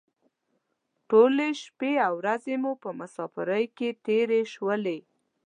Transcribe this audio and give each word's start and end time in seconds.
ټولې 1.09 1.49
شپې 1.63 1.93
او 2.07 2.13
ورځې 2.21 2.55
مو 2.61 2.71
په 2.83 2.89
مسافرۍ 2.99 3.65
کې 3.77 3.89
تېرې 4.05 4.41
شولې. 4.53 4.99